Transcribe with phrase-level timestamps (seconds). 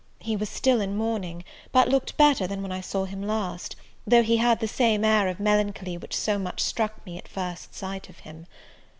[0.17, 3.75] He was still in mourning, but looked better than when I saw him last,
[4.07, 7.75] though he had the same air of melancholy which so much struck me at first
[7.75, 8.47] sight of him.